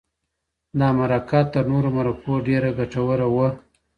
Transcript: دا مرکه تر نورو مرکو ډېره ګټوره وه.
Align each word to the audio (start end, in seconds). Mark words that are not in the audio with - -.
دا 0.79 0.87
مرکه 0.97 1.39
تر 1.53 1.63
نورو 1.73 1.89
مرکو 1.97 2.33
ډېره 2.47 2.69
ګټوره 2.79 3.27
وه. 3.35 3.47